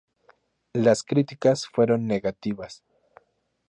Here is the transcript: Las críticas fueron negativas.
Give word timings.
Las 0.73 1.03
críticas 1.03 1.67
fueron 1.67 2.07
negativas. 2.07 2.83